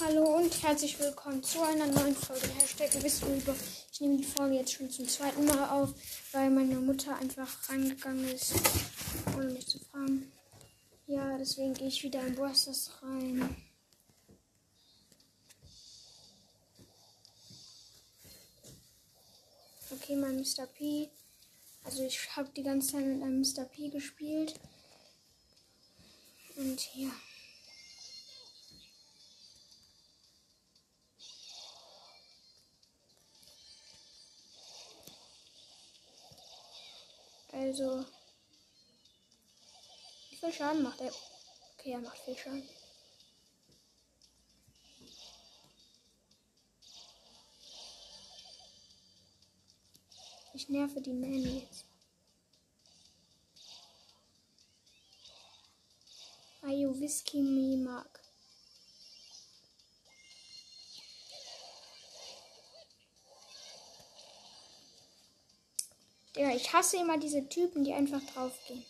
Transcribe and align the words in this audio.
Hallo 0.00 0.38
und 0.38 0.62
herzlich 0.62 0.98
willkommen 0.98 1.42
zu 1.44 1.62
einer 1.62 1.86
neuen 1.86 2.16
Folge 2.16 2.48
Hashtag 2.58 3.00
Wissensüber. 3.00 3.54
Ich 3.92 4.00
nehme 4.00 4.16
die 4.16 4.24
Folge 4.24 4.56
jetzt 4.56 4.72
schon 4.72 4.90
zum 4.90 5.06
zweiten 5.06 5.44
Mal 5.46 5.70
auf, 5.70 5.94
weil 6.32 6.50
meine 6.50 6.74
Mutter 6.80 7.16
einfach 7.16 7.68
reingegangen 7.68 8.28
ist, 8.28 8.54
ohne 9.36 9.50
mich 9.50 9.68
zu 9.68 9.78
fragen. 9.78 10.32
Ja, 11.06 11.38
deswegen 11.38 11.74
gehe 11.74 11.86
ich 11.86 12.02
wieder 12.02 12.26
in 12.26 12.34
Brawlstars 12.34 12.90
rein. 13.02 13.56
Okay, 19.90 20.16
mein 20.16 20.40
Mr. 20.40 20.66
P. 20.66 21.08
Also 21.84 22.02
ich 22.04 22.34
habe 22.34 22.50
die 22.56 22.64
ganze 22.64 22.92
Zeit 22.92 23.06
mit 23.06 23.22
einem 23.22 23.40
Mr. 23.40 23.64
P 23.64 23.90
gespielt. 23.90 24.58
Und 26.56 26.94
ja. 26.96 27.10
Also. 37.54 38.04
Wie 40.30 40.36
viel 40.36 40.52
Schaden 40.52 40.82
macht 40.82 41.00
er? 41.00 41.12
Okay, 41.74 41.92
er 41.92 42.00
macht 42.00 42.18
viel 42.18 42.36
Schaden. 42.36 42.68
Ich 50.52 50.68
nerve 50.68 51.00
die 51.00 51.12
Nanny 51.12 51.60
jetzt. 51.60 51.84
Ayo 56.62 56.98
Whisky 56.98 57.40
Me 57.40 57.76
Mark. 57.76 58.23
Digga, 66.34 66.50
ich 66.54 66.72
hasse 66.72 66.96
immer 66.96 67.16
diese 67.18 67.48
Typen, 67.48 67.84
die 67.84 67.92
einfach 67.92 68.20
draufgehen. 68.32 68.84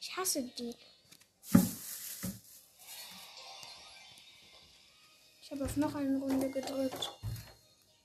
Ich 0.00 0.14
hasse 0.16 0.42
die. 0.42 0.74
Ich 5.40 5.50
habe 5.50 5.64
auf 5.64 5.76
noch 5.76 5.94
eine 5.94 6.18
Runde 6.18 6.50
gedrückt. 6.50 7.12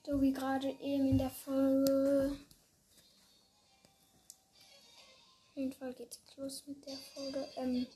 So 0.06 0.22
wie 0.22 0.32
gerade 0.32 0.70
eben 0.82 1.10
in 1.10 1.18
der 1.18 1.30
Folge. 1.30 2.38
Auf 5.50 5.58
jeden 5.58 5.74
Fall 5.74 5.94
geht's 5.94 6.20
jetzt 6.26 6.38
los 6.38 6.64
mit 6.66 6.86
der 6.86 6.98
Folge. 7.14 7.48
Ähm 7.58 7.88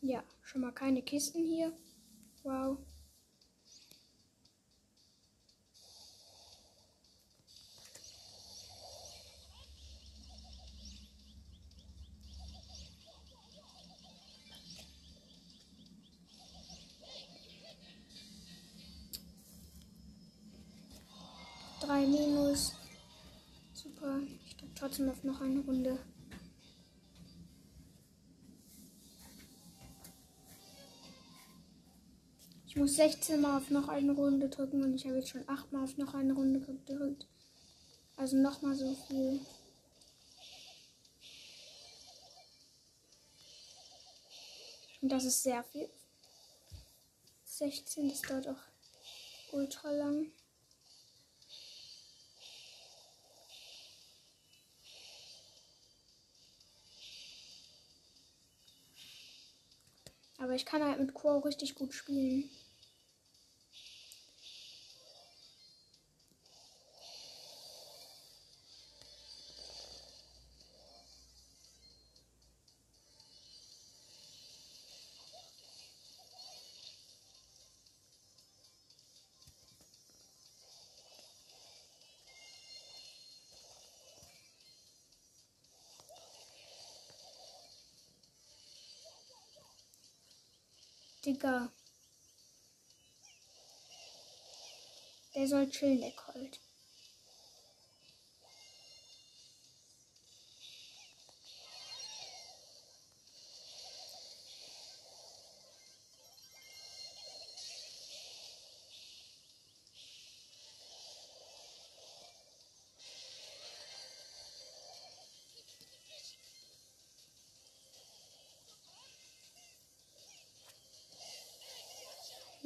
ja, 0.00 0.22
schon 0.42 0.60
mal 0.60 0.72
keine 0.72 1.02
Kisten 1.02 1.44
hier. 1.44 1.72
Wow. 2.42 2.78
Trotzdem 24.86 25.10
auf 25.10 25.24
noch 25.24 25.40
eine 25.40 25.58
Runde. 25.60 25.98
Ich 32.68 32.76
muss 32.76 32.94
16 32.94 33.40
Mal 33.40 33.56
auf 33.56 33.70
noch 33.70 33.88
eine 33.88 34.12
Runde 34.12 34.48
drücken 34.48 34.84
und 34.84 34.94
ich 34.94 35.04
habe 35.04 35.16
jetzt 35.16 35.30
schon 35.30 35.48
8 35.48 35.72
Mal 35.72 35.82
auf 35.82 35.96
noch 35.96 36.14
eine 36.14 36.34
Runde 36.34 36.60
gedrückt. 36.60 37.26
Also 38.16 38.36
nochmal 38.36 38.76
so 38.76 38.94
viel. 39.08 39.40
Und 45.00 45.08
das 45.10 45.24
ist 45.24 45.42
sehr 45.42 45.64
viel. 45.64 45.88
16, 47.44 48.08
das 48.08 48.22
dauert 48.22 48.48
auch 48.48 48.62
ultra 49.52 49.90
lang. 49.90 50.30
Aber 60.38 60.54
ich 60.54 60.64
kann 60.66 60.82
halt 60.82 61.00
mit 61.00 61.14
Quo 61.14 61.38
richtig 61.38 61.74
gut 61.74 61.92
spielen. 61.92 62.48
Digga. 91.26 91.72
Der 95.34 95.48
soll 95.48 95.68
chillen, 95.68 96.00
der 96.00 96.12
Colt. 96.12 96.60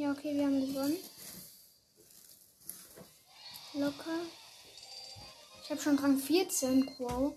Ja, 0.01 0.13
okay, 0.13 0.35
wir 0.35 0.47
haben 0.47 0.67
gewonnen. 0.67 0.97
Locker. 3.75 4.21
Ich 5.63 5.71
habe 5.71 5.79
schon 5.79 5.99
Rang 5.99 6.17
14, 6.17 6.91
wow. 6.97 7.35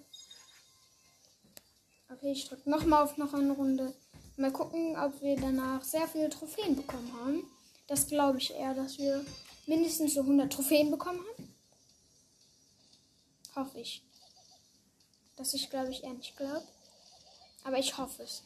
Okay, 2.09 2.31
ich 2.31 2.47
drücke 2.47 2.69
nochmal 2.69 3.03
auf 3.03 3.17
noch 3.17 3.33
eine 3.33 3.51
Runde. 3.51 3.93
Mal 4.37 4.53
gucken, 4.53 4.95
ob 4.97 5.21
wir 5.21 5.35
danach 5.35 5.83
sehr 5.83 6.07
viele 6.07 6.29
Trophäen 6.29 6.77
bekommen 6.77 7.13
haben. 7.19 7.43
Das 7.87 8.07
glaube 8.07 8.37
ich 8.37 8.51
eher, 8.51 8.73
dass 8.73 8.97
wir 8.97 9.25
mindestens 9.67 10.13
so 10.13 10.21
100 10.21 10.53
Trophäen 10.53 10.89
bekommen 10.89 11.19
haben. 11.19 11.53
Hoffe 13.57 13.81
ich. 13.81 14.01
Dass 15.35 15.53
ich 15.53 15.69
glaube 15.69 15.91
ich 15.91 16.01
eher 16.05 16.13
nicht 16.13 16.37
glaube. 16.37 16.65
Aber 17.65 17.77
ich 17.77 17.97
hoffe 17.97 18.23
es 18.23 18.41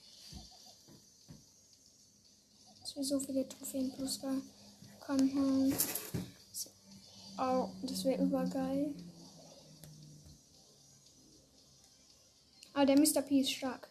so 3.03 3.19
viele 3.19 3.47
Trophäen 3.47 3.91
plus 3.93 4.19
bekommen 4.19 5.73
Oh, 7.39 7.69
das 7.83 8.03
wäre 8.03 8.23
übergeil. 8.23 8.95
Aber 12.73 12.85
der 12.85 12.99
Mr. 12.99 13.21
P 13.21 13.41
ist 13.41 13.51
stark. 13.51 13.87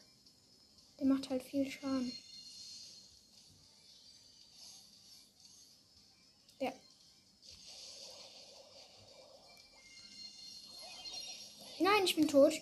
Der 0.99 1.07
macht 1.07 1.31
halt 1.31 1.43
viel 1.43 1.71
Schaden. 1.71 2.13
Nein, 11.79 12.05
ich 12.05 12.17
bin 12.17 12.27
tot. 12.27 12.53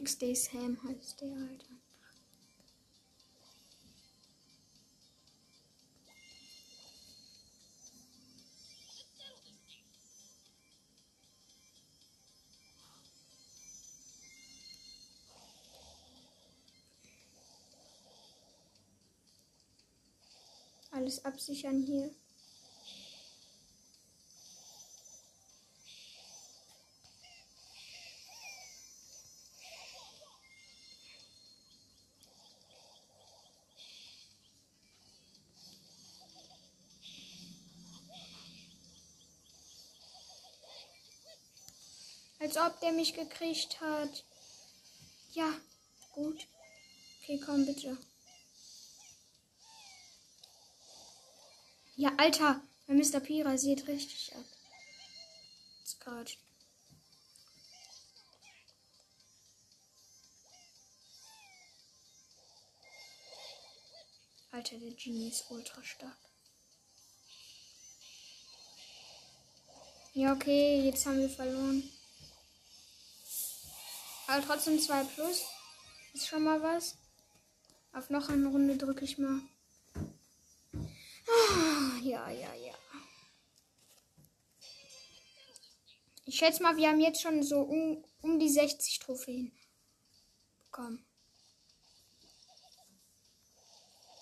XD 0.00 0.36
Sam 0.36 0.78
heißt 0.84 1.20
der, 1.22 1.32
Alter. 1.32 1.66
Alles 20.92 21.24
absichern 21.24 21.82
hier. 21.82 22.10
Als 42.48 42.56
ob 42.56 42.80
der 42.80 42.92
mich 42.92 43.12
gekriegt 43.12 43.78
hat. 43.82 44.24
Ja, 45.34 45.52
gut. 46.12 46.48
Okay, 47.20 47.38
komm 47.44 47.66
bitte. 47.66 47.98
Ja, 51.96 52.10
Alter, 52.16 52.62
mein 52.86 52.96
Mr. 52.96 53.20
P 53.20 53.42
rasiert 53.42 53.86
richtig 53.86 54.34
ab. 54.34 54.46
Jetzt 55.80 56.00
gerade. 56.00 56.30
Alter, 64.52 64.78
der 64.78 64.92
Genie 64.92 65.28
ist 65.28 65.50
ultra 65.50 65.84
stark. 65.84 66.16
Ja, 70.14 70.32
okay, 70.32 70.80
jetzt 70.86 71.04
haben 71.04 71.18
wir 71.18 71.28
verloren. 71.28 71.82
Aber 74.28 74.46
trotzdem 74.46 74.78
2 74.78 75.04
plus. 75.04 75.46
Ist 76.12 76.28
schon 76.28 76.44
mal 76.44 76.62
was. 76.62 76.96
Auf 77.94 78.10
noch 78.10 78.28
eine 78.28 78.46
Runde 78.46 78.76
drücke 78.76 79.04
ich 79.04 79.16
mal. 79.16 79.40
Ah, 81.26 81.98
ja, 82.02 82.30
ja, 82.30 82.54
ja. 82.54 82.74
Ich 86.26 86.36
schätze 86.36 86.62
mal, 86.62 86.76
wir 86.76 86.88
haben 86.88 87.00
jetzt 87.00 87.22
schon 87.22 87.42
so 87.42 87.60
um, 87.60 88.04
um 88.20 88.38
die 88.38 88.50
60 88.50 88.98
Trophäen 88.98 89.50
bekommen. 90.58 91.02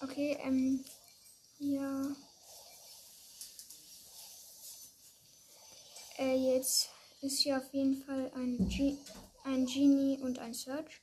Okay, 0.03 0.39
ähm, 0.41 0.85
ja. 1.59 2.15
Äh, 6.19 6.55
jetzt 6.55 6.91
ist 7.23 7.41
hier 7.41 7.57
auf 7.57 7.75
jeden 7.75 8.05
Fall 8.05 8.31
ein, 8.37 8.69
G 8.69 8.97
ein 9.47 9.65
Genie 9.65 10.19
und 10.21 10.41
ein 10.41 10.53
Search. 10.53 11.03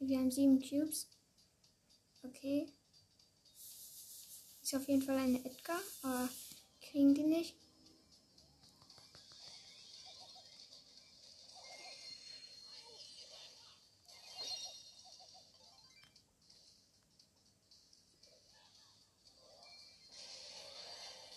Wir 0.00 0.18
haben 0.18 0.30
sieben 0.30 0.60
Cubes. 0.60 1.10
Okay. 2.22 2.77
Ist 4.68 4.74
auf 4.74 4.86
jeden 4.86 5.00
Fall 5.00 5.16
eine 5.16 5.42
Edgar, 5.46 5.80
aber 6.02 6.28
kriegen 6.82 7.14
die 7.14 7.22
nicht. 7.22 7.54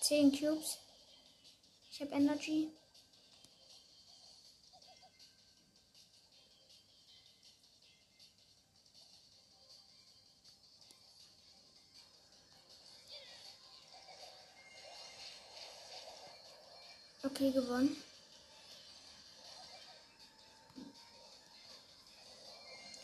Zehn 0.01 0.37
Cubes. 0.37 0.79
Ich 1.89 2.01
habe 2.01 2.11
Energy. 2.11 2.67
Okay, 17.41 17.53
gewonnen. 17.53 17.97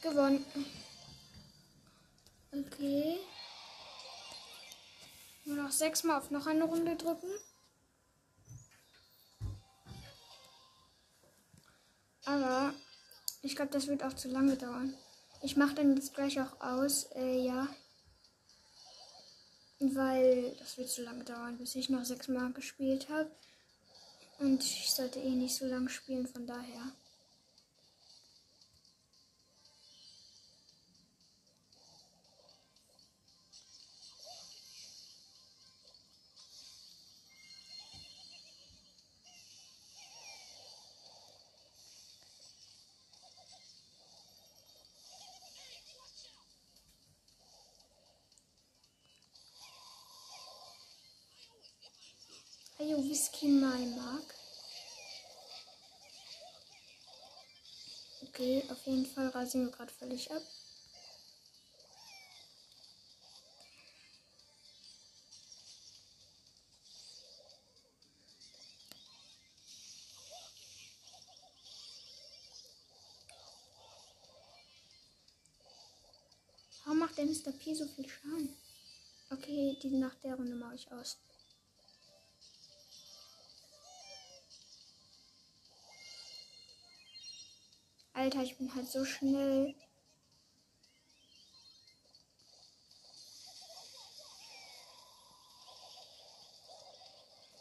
Gewonnen. 0.03 0.45
Okay. 2.51 3.17
Nur 5.45 5.55
noch 5.55 5.71
sechsmal 5.71 6.19
auf 6.19 6.29
noch 6.29 6.45
eine 6.45 6.65
Runde 6.65 6.95
drücken. 6.97 7.31
Aber 12.25 12.75
ich 13.41 13.55
glaube, 13.55 13.71
das 13.71 13.87
wird 13.87 14.03
auch 14.03 14.13
zu 14.13 14.27
lange 14.27 14.55
dauern. 14.55 14.93
Ich 15.41 15.57
mache 15.57 15.73
dann 15.73 15.95
jetzt 15.95 16.13
gleich 16.13 16.39
auch 16.39 16.61
aus. 16.61 17.05
Äh, 17.15 17.43
ja. 17.43 17.67
Weil 19.79 20.55
das 20.59 20.77
wird 20.77 20.89
zu 20.89 21.01
lange 21.01 21.23
dauern, 21.23 21.57
bis 21.57 21.73
ich 21.73 21.89
noch 21.89 22.05
sechsmal 22.05 22.53
gespielt 22.53 23.09
habe. 23.09 23.31
Und 24.39 24.63
ich 24.63 24.91
sollte 24.91 25.19
eh 25.19 25.31
nicht 25.31 25.55
so 25.55 25.65
lange 25.65 25.89
spielen, 25.89 26.27
von 26.27 26.45
daher. 26.45 26.91
Ayo, 52.87 53.03
Whisky 53.03 53.49
My 53.49 53.85
Mark. 53.97 54.33
Okay, 58.23 58.63
auf 58.69 58.85
jeden 58.85 59.05
Fall 59.05 59.27
rasieren 59.27 59.65
wir 59.65 59.73
gerade 59.73 59.91
völlig 59.91 60.31
ab. 60.31 60.41
Warum 76.85 76.99
macht 76.99 77.17
der 77.17 77.25
Mr. 77.25 77.51
P 77.51 77.73
so 77.73 77.85
viel 77.85 78.07
Schaden? 78.07 78.55
Okay, 79.29 79.77
die 79.83 79.89
nach 79.89 80.15
der 80.23 80.35
Runde 80.35 80.55
mache 80.55 80.75
ich 80.75 80.89
aus. 80.93 81.17
Alter, 88.27 88.43
ich 88.43 88.57
bin 88.57 88.75
halt 88.75 88.85
so 88.89 89.05
schnell. 89.05 89.73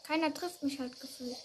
Keiner 0.03 0.33
trifft 0.33 0.63
mich 0.63 0.77
halt 0.77 0.99
gefühlt. 0.99 1.37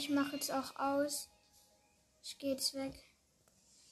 Ich 0.00 0.08
mache 0.08 0.36
jetzt 0.36 0.50
auch 0.50 0.76
aus. 0.76 1.28
Ich 2.22 2.38
gehe 2.38 2.52
jetzt 2.52 2.72
weg. 2.74 2.94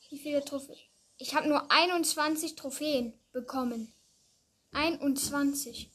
Wie 0.08 0.18
viele 0.18 0.42
Trophäen? 0.42 0.78
Ich 1.18 1.34
habe 1.34 1.48
nur 1.48 1.70
21 1.70 2.54
Trophäen 2.54 3.12
bekommen. 3.32 3.92
21. 4.72 5.90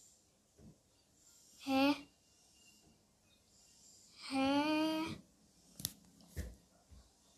Hä? 1.61 1.95
Hä? 4.29 4.61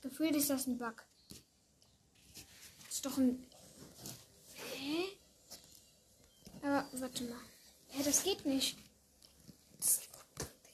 Gefühlt 0.02 0.36
ist 0.36 0.50
das 0.50 0.68
ein 0.68 0.78
Bug. 0.78 1.02
ist 2.90 3.06
doch 3.06 3.18
ein. 3.18 3.48
Hä? 4.54 5.04
Aber 6.62 6.86
warte 6.92 7.24
mal. 7.24 7.40
Ja, 7.94 8.04
das 8.04 8.24
geht 8.24 8.46
nicht. 8.46 8.78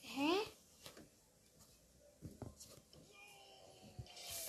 Hä? 0.00 0.52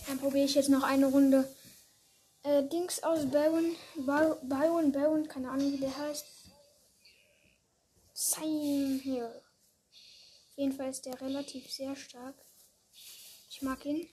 Dann 0.07 0.12
probiere 0.23 0.45
ich 0.45 0.55
jetzt 0.55 0.69
noch 0.69 0.83
eine 0.83 1.07
Runde 1.07 1.53
äh, 2.43 2.63
Dings 2.63 3.03
aus 3.03 3.29
Baron. 3.29 3.75
Bar 3.97 4.37
Byron, 4.41 4.93
Baron, 4.93 5.27
keine 5.27 5.49
Ahnung 5.49 5.73
wie 5.73 5.77
der 5.77 5.97
heißt. 5.97 6.25
Sign 8.13 9.01
hier. 9.03 9.27
Auf 9.27 10.57
jeden 10.57 10.71
Fall 10.71 10.89
ist 10.89 11.05
der 11.05 11.19
relativ 11.19 11.69
sehr 11.69 11.93
stark. 11.97 12.35
Ich 13.49 13.61
mag 13.61 13.85
ihn. 13.85 14.07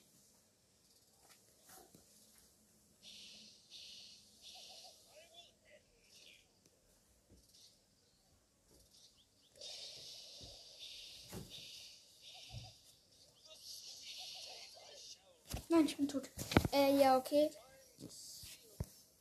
Nein, 15.81 15.87
ich 15.87 15.97
bin 15.97 16.09
tot. 16.09 16.29
Äh, 16.73 17.01
ja, 17.01 17.17
okay. 17.17 17.49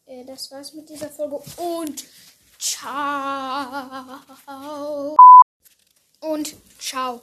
Äh, 0.05 0.25
das 0.25 0.51
war's 0.51 0.73
mit 0.73 0.89
dieser 0.89 1.09
Folge 1.09 1.41
und 1.55 2.03
ciao. 2.57 4.19
Und 6.19 6.53
ciao. 6.77 7.21